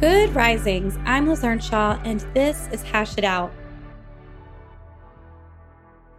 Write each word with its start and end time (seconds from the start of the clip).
Good 0.00 0.32
risings. 0.32 0.96
I'm 1.04 1.26
Liz 1.26 1.42
Earnshaw, 1.42 2.00
and 2.04 2.20
this 2.32 2.68
is 2.70 2.84
Hash 2.84 3.18
It 3.18 3.24
Out. 3.24 3.52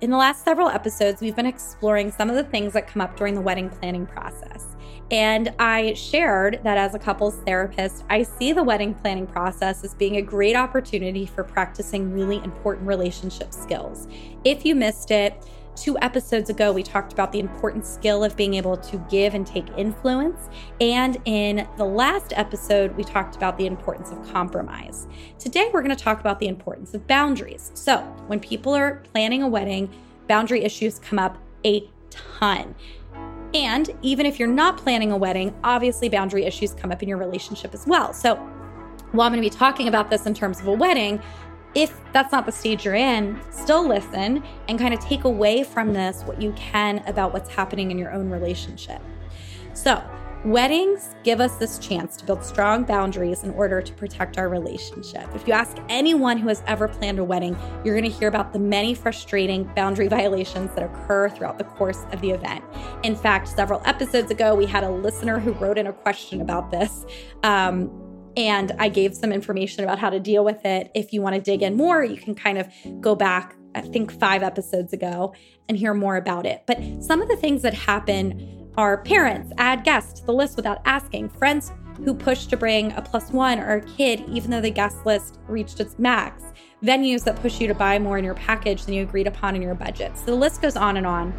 In 0.02 0.10
the 0.10 0.18
last 0.18 0.44
several 0.44 0.68
episodes, 0.68 1.22
we've 1.22 1.38
been 1.38 1.46
exploring 1.46 2.12
some 2.12 2.30
of 2.30 2.36
the 2.36 2.44
things 2.44 2.74
that 2.74 2.88
come 2.88 3.02
up 3.02 3.16
during 3.16 3.36
the 3.36 3.42
wedding 3.42 3.70
planning 3.70 4.06
process. 4.06 4.76
And 5.12 5.54
I 5.60 5.94
shared 5.94 6.60
that 6.64 6.78
as 6.78 6.94
a 6.94 7.00
couples 7.00 7.38
therapist, 7.46 8.04
I 8.10 8.24
see 8.24 8.52
the 8.52 8.64
wedding 8.64 8.96
planning 8.96 9.26
process 9.26 9.82
as 9.86 9.94
being 9.94 10.18
a 10.18 10.22
great 10.22 10.58
opportunity 10.58 11.26
for 11.26 11.46
practicing 11.46 12.12
really 12.12 12.44
important 12.44 12.86
relationship 12.86 13.54
skills. 13.54 14.10
If 14.44 14.66
you 14.66 14.76
missed 14.76 15.10
it, 15.10 15.42
Two 15.80 15.98
episodes 16.02 16.50
ago, 16.50 16.74
we 16.74 16.84
talked 16.84 17.14
about 17.14 17.32
the 17.32 17.40
important 17.40 17.86
skill 17.86 18.22
of 18.22 18.36
being 18.36 18.56
able 18.56 18.76
to 18.76 18.98
give 19.10 19.34
and 19.34 19.48
take 19.48 19.66
influence. 19.78 20.50
And 20.82 21.18
in 21.24 21.66
the 21.78 21.86
last 21.86 22.34
episode, 22.36 22.98
we 22.98 23.06
talked 23.06 23.38
about 23.38 23.58
the 23.58 23.66
importance 23.66 24.12
of 24.12 24.22
compromise. 24.34 25.08
Today, 25.38 25.70
we're 25.72 25.82
going 25.82 25.96
to 25.96 26.04
talk 26.04 26.20
about 26.20 26.38
the 26.40 26.50
importance 26.50 26.94
of 26.94 27.08
boundaries. 27.08 27.72
So, 27.76 28.00
when 28.28 28.42
people 28.42 28.74
are 28.74 29.02
planning 29.14 29.42
a 29.42 29.48
wedding, 29.48 29.90
boundary 30.28 30.66
issues 30.66 31.00
come 31.00 31.18
up 31.18 31.38
a 31.66 31.90
ton. 32.10 32.76
And 33.54 33.90
even 34.02 34.26
if 34.26 34.38
you're 34.38 34.50
not 34.50 34.76
planning 34.76 35.14
a 35.14 35.18
wedding, 35.18 35.56
obviously 35.64 36.10
boundary 36.10 36.44
issues 36.44 36.74
come 36.74 36.92
up 36.92 37.02
in 37.02 37.08
your 37.08 37.18
relationship 37.18 37.74
as 37.74 37.88
well. 37.88 38.14
So, 38.14 38.36
while 39.14 39.28
I'm 39.28 39.32
going 39.32 39.42
to 39.42 39.50
be 39.50 39.58
talking 39.58 39.88
about 39.88 40.10
this 40.10 40.26
in 40.26 40.34
terms 40.34 40.60
of 40.60 40.68
a 40.68 40.74
wedding, 40.74 41.22
if 41.76 41.94
that's 42.14 42.32
not 42.32 42.46
the 42.46 42.52
stage 42.52 42.86
you're 42.86 42.96
in, 42.96 43.40
still 43.52 43.88
listen 43.88 44.44
and 44.68 44.80
kind 44.80 44.94
of 44.94 45.00
take 45.00 45.24
away 45.24 45.64
from 45.64 45.94
this 45.94 46.24
what 46.24 46.42
you 46.42 46.52
can 46.54 47.04
about 47.08 47.34
what's 47.34 47.50
happening 47.50 47.92
in 47.92 47.98
your 47.98 48.12
own 48.12 48.30
relationship. 48.30 49.02
So, 49.74 50.04
weddings 50.46 51.16
give 51.24 51.42
us 51.42 51.56
this 51.58 51.78
chance 51.80 52.16
to 52.16 52.26
build 52.26 52.44
strong 52.44 52.84
boundaries 52.84 53.44
in 53.44 53.52
order 53.52 53.82
to 53.82 53.94
protect 53.94 54.38
our 54.38 54.48
relationship. 54.48 55.28
If 55.36 55.48
you 55.48 55.54
ask 55.54 55.78
anyone 55.90 56.38
who 56.38 56.48
has 56.48 56.64
ever 56.66 56.88
planned 56.88 57.20
a 57.20 57.24
wedding, 57.24 57.58
you're 57.84 57.98
going 57.98 58.10
to 58.10 58.18
hear 58.18 58.30
about 58.30 58.54
the 58.54 58.60
many 58.60 58.96
frustrating 58.96 59.66
boundary 59.76 60.08
violations 60.20 60.74
that 60.76 60.84
occur 60.84 61.30
throughout 61.30 61.58
the 61.58 61.66
course 61.66 62.06
of 62.12 62.22
the 62.22 62.32
event. 62.32 62.64
In 63.04 63.16
fact, 63.16 63.48
several 63.48 63.82
episodes 63.86 64.32
ago, 64.32 64.56
we 64.56 64.66
had 64.66 64.84
a 64.84 64.90
listener 64.90 65.40
who 65.40 65.52
wrote 65.54 65.78
in 65.78 65.88
a 65.88 65.94
question 65.94 66.42
about 66.42 66.72
this. 66.72 67.06
Um, 67.44 68.09
and 68.40 68.72
I 68.80 68.88
gave 68.88 69.14
some 69.16 69.34
information 69.34 69.84
about 69.84 70.00
how 70.00 70.10
to 70.10 70.20
deal 70.20 70.46
with 70.46 70.66
it. 70.66 70.90
If 70.96 71.12
you 71.12 71.22
want 71.22 71.36
to 71.36 71.42
dig 71.42 71.62
in 71.62 71.76
more, 71.76 72.06
you 72.06 72.16
can 72.16 72.34
kind 72.34 72.58
of 72.58 72.70
go 73.02 73.14
back, 73.14 73.54
I 73.76 73.82
think, 73.82 74.18
five 74.18 74.44
episodes 74.44 74.94
ago 74.94 75.34
and 75.68 75.78
hear 75.78 75.94
more 75.94 76.16
about 76.16 76.46
it. 76.46 76.64
But 76.66 76.80
some 77.02 77.22
of 77.22 77.28
the 77.28 77.36
things 77.36 77.62
that 77.64 77.74
happen 77.74 78.72
are 78.78 79.04
parents 79.04 79.52
add 79.58 79.84
guests 79.84 80.22
to 80.22 80.26
the 80.26 80.32
list 80.32 80.56
without 80.56 80.80
asking, 80.86 81.28
friends 81.32 81.74
who 82.06 82.14
push 82.14 82.46
to 82.46 82.56
bring 82.56 82.94
a 82.94 83.02
plus 83.02 83.30
one 83.32 83.60
or 83.60 83.74
a 83.74 83.82
kid, 83.82 84.24
even 84.30 84.52
though 84.52 84.62
the 84.62 84.72
guest 84.72 85.06
list 85.06 85.38
reached 85.50 85.82
its 85.82 86.00
max, 86.00 86.42
venues 86.82 87.26
that 87.26 87.36
push 87.42 87.60
you 87.60 87.68
to 87.68 87.76
buy 87.76 88.00
more 88.00 88.18
in 88.18 88.24
your 88.24 88.36
package 88.36 88.86
than 88.86 88.94
you 88.94 89.04
agreed 89.04 89.28
upon 89.28 89.54
in 89.54 89.62
your 89.62 89.76
budget. 89.76 90.18
So 90.18 90.28
the 90.28 90.36
list 90.36 90.62
goes 90.62 90.78
on 90.78 90.96
and 90.96 91.06
on. 91.06 91.34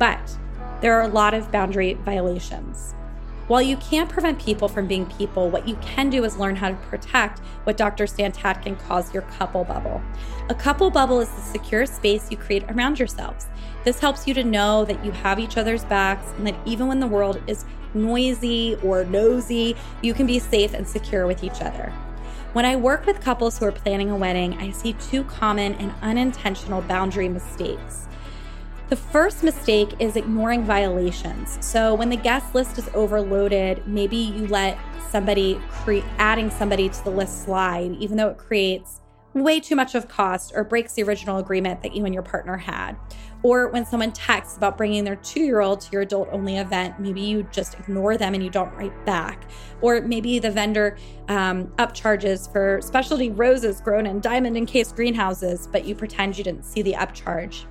But 0.00 0.36
there 0.80 0.98
are 0.98 1.02
a 1.02 1.12
lot 1.12 1.32
of 1.32 1.52
boundary 1.52 1.94
violations. 1.94 2.96
While 3.50 3.62
you 3.62 3.78
can't 3.78 4.08
prevent 4.08 4.38
people 4.38 4.68
from 4.68 4.86
being 4.86 5.06
people, 5.06 5.50
what 5.50 5.66
you 5.66 5.74
can 5.82 6.08
do 6.08 6.22
is 6.22 6.36
learn 6.36 6.54
how 6.54 6.68
to 6.68 6.76
protect 6.76 7.40
what 7.64 7.76
Dr. 7.76 8.06
Stan 8.06 8.30
Tatkin 8.30 8.78
calls 8.78 9.12
your 9.12 9.24
couple 9.24 9.64
bubble. 9.64 10.00
A 10.50 10.54
couple 10.54 10.88
bubble 10.88 11.18
is 11.18 11.28
the 11.30 11.40
secure 11.40 11.84
space 11.84 12.30
you 12.30 12.36
create 12.36 12.62
around 12.70 13.00
yourselves. 13.00 13.48
This 13.82 13.98
helps 13.98 14.28
you 14.28 14.34
to 14.34 14.44
know 14.44 14.84
that 14.84 15.04
you 15.04 15.10
have 15.10 15.40
each 15.40 15.56
other's 15.56 15.84
backs 15.86 16.28
and 16.36 16.46
that 16.46 16.54
even 16.64 16.86
when 16.86 17.00
the 17.00 17.08
world 17.08 17.42
is 17.48 17.64
noisy 17.92 18.76
or 18.84 19.04
nosy, 19.06 19.74
you 20.00 20.14
can 20.14 20.28
be 20.28 20.38
safe 20.38 20.72
and 20.72 20.86
secure 20.86 21.26
with 21.26 21.42
each 21.42 21.60
other. 21.60 21.92
When 22.52 22.64
I 22.64 22.76
work 22.76 23.04
with 23.04 23.20
couples 23.20 23.58
who 23.58 23.64
are 23.64 23.72
planning 23.72 24.12
a 24.12 24.16
wedding, 24.16 24.58
I 24.58 24.70
see 24.70 24.92
two 24.92 25.24
common 25.24 25.74
and 25.74 25.92
unintentional 26.02 26.82
boundary 26.82 27.28
mistakes. 27.28 28.06
The 28.90 28.96
first 28.96 29.44
mistake 29.44 29.94
is 30.00 30.16
ignoring 30.16 30.64
violations. 30.64 31.64
So 31.64 31.94
when 31.94 32.08
the 32.08 32.16
guest 32.16 32.56
list 32.56 32.76
is 32.76 32.90
overloaded, 32.92 33.86
maybe 33.86 34.16
you 34.16 34.48
let 34.48 34.76
somebody 35.10 35.60
adding 36.18 36.50
somebody 36.50 36.88
to 36.88 37.04
the 37.04 37.10
list 37.10 37.44
slide, 37.44 37.92
even 38.00 38.16
though 38.16 38.30
it 38.30 38.36
creates 38.36 39.00
way 39.32 39.60
too 39.60 39.76
much 39.76 39.94
of 39.94 40.08
cost 40.08 40.52
or 40.56 40.64
breaks 40.64 40.94
the 40.94 41.04
original 41.04 41.38
agreement 41.38 41.82
that 41.82 41.94
you 41.94 42.04
and 42.04 42.12
your 42.12 42.24
partner 42.24 42.56
had. 42.56 42.96
Or 43.44 43.68
when 43.68 43.86
someone 43.86 44.10
texts 44.10 44.56
about 44.56 44.76
bringing 44.76 45.04
their 45.04 45.14
two 45.14 45.42
year 45.42 45.60
old 45.60 45.82
to 45.82 45.92
your 45.92 46.02
adult 46.02 46.28
only 46.32 46.56
event, 46.56 46.98
maybe 46.98 47.20
you 47.20 47.44
just 47.52 47.78
ignore 47.78 48.16
them 48.16 48.34
and 48.34 48.42
you 48.42 48.50
don't 48.50 48.74
write 48.74 49.06
back. 49.06 49.48
Or 49.82 50.00
maybe 50.00 50.40
the 50.40 50.50
vendor 50.50 50.98
um, 51.28 51.68
upcharges 51.78 52.52
for 52.52 52.80
specialty 52.82 53.30
roses 53.30 53.80
grown 53.80 54.06
in 54.06 54.18
diamond 54.18 54.56
encased 54.56 54.96
greenhouses, 54.96 55.68
but 55.68 55.84
you 55.84 55.94
pretend 55.94 56.36
you 56.36 56.42
didn't 56.42 56.64
see 56.64 56.82
the 56.82 56.94
upcharge. 56.94 57.66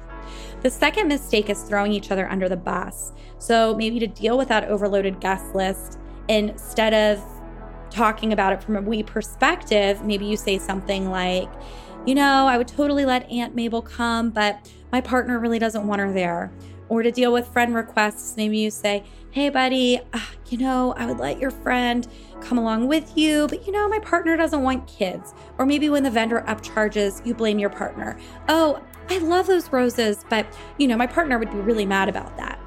The 0.61 0.69
second 0.69 1.07
mistake 1.07 1.49
is 1.49 1.61
throwing 1.61 1.93
each 1.93 2.11
other 2.11 2.27
under 2.29 2.49
the 2.49 2.57
bus. 2.57 3.13
So 3.37 3.75
maybe 3.75 3.99
to 3.99 4.07
deal 4.07 4.37
with 4.37 4.49
that 4.49 4.65
overloaded 4.65 5.21
guest 5.21 5.55
list, 5.55 5.97
instead 6.27 6.93
of 6.93 7.23
talking 7.89 8.33
about 8.33 8.53
it 8.53 8.61
from 8.61 8.75
a 8.75 8.81
we 8.81 9.01
perspective, 9.01 10.03
maybe 10.03 10.25
you 10.25 10.37
say 10.37 10.57
something 10.57 11.09
like, 11.09 11.49
you 12.05 12.13
know, 12.15 12.47
I 12.47 12.57
would 12.57 12.67
totally 12.67 13.05
let 13.05 13.29
Aunt 13.31 13.55
Mabel 13.55 13.81
come, 13.81 14.29
but 14.29 14.69
my 14.91 15.01
partner 15.01 15.39
really 15.39 15.59
doesn't 15.59 15.87
want 15.87 16.01
her 16.01 16.11
there. 16.11 16.51
Or 16.87 17.03
to 17.03 17.11
deal 17.11 17.31
with 17.31 17.47
friend 17.47 17.75
requests, 17.75 18.35
maybe 18.35 18.57
you 18.57 18.71
say, 18.71 19.03
hey, 19.31 19.49
buddy, 19.49 19.99
uh, 20.11 20.19
you 20.49 20.57
know, 20.57 20.93
I 20.97 21.05
would 21.05 21.19
let 21.19 21.39
your 21.39 21.51
friend 21.51 22.07
come 22.41 22.57
along 22.57 22.87
with 22.87 23.15
you, 23.15 23.47
but 23.47 23.67
you 23.67 23.71
know, 23.71 23.87
my 23.87 23.99
partner 23.99 24.35
doesn't 24.35 24.63
want 24.63 24.87
kids. 24.87 25.33
Or 25.59 25.65
maybe 25.67 25.89
when 25.89 26.03
the 26.03 26.09
vendor 26.09 26.43
upcharges, 26.47 27.23
you 27.25 27.35
blame 27.35 27.59
your 27.59 27.69
partner. 27.69 28.17
Oh, 28.47 28.81
I 29.09 29.17
love 29.17 29.47
those 29.47 29.71
roses, 29.71 30.23
but 30.29 30.45
you 30.77 30.87
know, 30.87 30.95
my 30.95 31.07
partner 31.07 31.39
would 31.39 31.51
be 31.51 31.57
really 31.57 31.85
mad 31.85 32.09
about 32.09 32.37
that. 32.37 32.59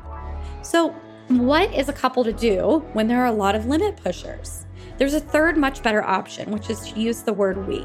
So, 0.62 0.94
what 1.28 1.72
is 1.72 1.88
a 1.88 1.92
couple 1.92 2.24
to 2.24 2.32
do 2.32 2.84
when 2.92 3.06
there 3.06 3.20
are 3.22 3.26
a 3.26 3.32
lot 3.32 3.54
of 3.54 3.66
limit 3.66 3.96
pushers? 3.96 4.66
There's 4.98 5.14
a 5.14 5.20
third, 5.20 5.56
much 5.56 5.82
better 5.82 6.02
option, 6.02 6.50
which 6.50 6.68
is 6.68 6.80
to 6.90 7.00
use 7.00 7.22
the 7.22 7.32
word 7.32 7.66
we. 7.66 7.84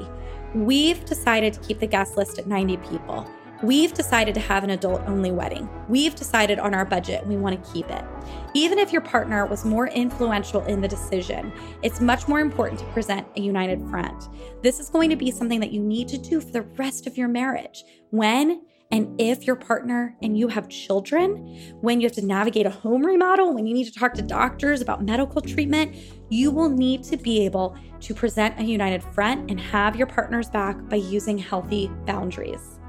We've 0.53 1.03
decided 1.05 1.53
to 1.53 1.59
keep 1.61 1.79
the 1.79 1.87
guest 1.87 2.17
list 2.17 2.39
at 2.39 2.47
90 2.47 2.77
people. 2.77 3.29
We've 3.63 3.91
decided 3.91 4.35
to 4.35 4.41
have 4.41 4.63
an 4.63 4.69
adult 4.69 5.01
only 5.07 5.31
wedding. 5.31 5.67
We've 5.89 6.13
decided 6.13 6.59
on 6.59 6.75
our 6.75 6.85
budget 6.85 7.25
we 7.25 7.37
want 7.37 7.63
to 7.63 7.71
keep 7.71 7.89
it. 7.89 8.05
Even 8.53 8.77
if 8.77 8.93
your 8.93 9.01
partner 9.01 9.47
was 9.47 9.65
more 9.65 9.87
influential 9.87 10.63
in 10.65 10.79
the 10.79 10.87
decision, 10.87 11.51
it's 11.81 11.99
much 11.99 12.27
more 12.27 12.39
important 12.39 12.79
to 12.81 12.85
present 12.87 13.25
a 13.35 13.41
united 13.41 13.81
front. 13.89 14.29
This 14.61 14.79
is 14.79 14.89
going 14.89 15.09
to 15.09 15.15
be 15.15 15.31
something 15.31 15.59
that 15.59 15.71
you 15.71 15.81
need 15.81 16.07
to 16.09 16.19
do 16.19 16.39
for 16.39 16.51
the 16.51 16.61
rest 16.61 17.07
of 17.07 17.17
your 17.17 17.27
marriage. 17.27 17.83
When 18.11 18.61
and 18.91 19.19
if 19.19 19.47
your 19.47 19.55
partner 19.55 20.15
and 20.21 20.37
you 20.37 20.49
have 20.49 20.69
children, 20.69 21.75
when 21.81 21.99
you 21.99 22.05
have 22.05 22.15
to 22.15 22.25
navigate 22.25 22.67
a 22.67 22.69
home 22.69 23.03
remodel, 23.03 23.55
when 23.55 23.65
you 23.65 23.73
need 23.73 23.91
to 23.91 23.99
talk 23.99 24.13
to 24.13 24.21
doctors 24.21 24.81
about 24.81 25.03
medical 25.03 25.41
treatment, 25.41 25.95
you 26.29 26.51
will 26.51 26.69
need 26.69 27.03
to 27.05 27.17
be 27.17 27.43
able 27.43 27.75
to 28.01 28.13
present 28.13 28.59
a 28.59 28.63
united 28.63 29.03
front 29.03 29.49
and 29.49 29.59
have 29.59 29.95
your 29.95 30.07
partner's 30.07 30.49
back 30.49 30.77
by 30.89 30.97
using 30.97 31.39
healthy 31.39 31.89
boundaries. 32.05 32.79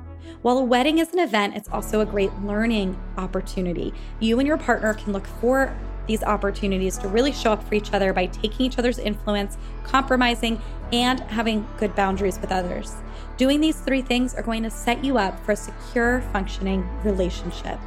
While 0.42 0.58
a 0.58 0.64
wedding 0.64 0.98
is 0.98 1.12
an 1.12 1.18
event, 1.18 1.56
it's 1.56 1.68
also 1.68 2.00
a 2.00 2.06
great 2.06 2.32
learning 2.40 2.98
opportunity. 3.16 3.92
You 4.20 4.38
and 4.38 4.46
your 4.46 4.58
partner 4.58 4.94
can 4.94 5.12
look 5.12 5.26
for 5.26 5.76
these 6.06 6.22
opportunities 6.22 6.96
to 6.98 7.08
really 7.08 7.32
show 7.32 7.52
up 7.52 7.62
for 7.68 7.74
each 7.74 7.92
other 7.92 8.12
by 8.12 8.26
taking 8.26 8.66
each 8.66 8.78
other's 8.78 8.98
influence, 8.98 9.58
compromising, 9.84 10.60
and 10.92 11.20
having 11.20 11.68
good 11.76 11.94
boundaries 11.94 12.38
with 12.40 12.50
others. 12.50 12.94
Doing 13.36 13.60
these 13.60 13.78
three 13.80 14.02
things 14.02 14.34
are 14.34 14.42
going 14.42 14.62
to 14.62 14.70
set 14.70 15.04
you 15.04 15.18
up 15.18 15.38
for 15.44 15.52
a 15.52 15.56
secure, 15.56 16.22
functioning 16.32 16.88
relationship. 17.04 17.78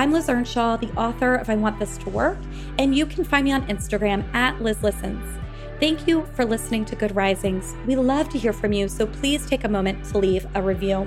I'm 0.00 0.12
Liz 0.12 0.30
Earnshaw, 0.30 0.78
the 0.78 0.90
author 0.92 1.34
of 1.34 1.50
I 1.50 1.56
Want 1.56 1.78
This 1.78 1.98
to 1.98 2.08
Work, 2.08 2.38
and 2.78 2.96
you 2.96 3.04
can 3.04 3.22
find 3.22 3.44
me 3.44 3.52
on 3.52 3.66
Instagram 3.66 4.24
at 4.34 4.58
Liz 4.62 4.82
Listens. 4.82 5.38
Thank 5.78 6.08
you 6.08 6.26
for 6.32 6.46
listening 6.46 6.86
to 6.86 6.96
Good 6.96 7.14
Risings. 7.14 7.74
We 7.86 7.96
love 7.96 8.30
to 8.30 8.38
hear 8.38 8.54
from 8.54 8.72
you, 8.72 8.88
so 8.88 9.06
please 9.06 9.44
take 9.44 9.64
a 9.64 9.68
moment 9.68 10.02
to 10.06 10.16
leave 10.16 10.46
a 10.54 10.62
review. 10.62 11.06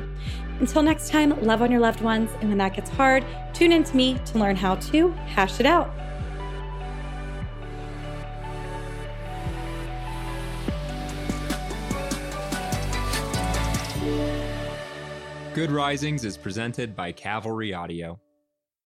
Until 0.59 0.83
next 0.83 1.09
time, 1.09 1.41
love 1.41 1.63
on 1.63 1.71
your 1.71 1.79
loved 1.79 2.01
ones, 2.01 2.29
and 2.39 2.49
when 2.49 2.59
that 2.59 2.75
gets 2.75 2.91
hard, 2.91 3.25
tune 3.51 3.71
in 3.71 3.83
to 3.83 3.97
me 3.97 4.19
to 4.25 4.37
learn 4.37 4.55
how 4.55 4.75
to 4.75 5.09
hash 5.25 5.59
it 5.59 5.65
out. 5.65 5.89
Good 15.55 15.71
Risings 15.71 16.23
is 16.23 16.37
presented 16.37 16.95
by 16.95 17.11
Cavalry 17.11 17.73
Audio. 17.73 18.19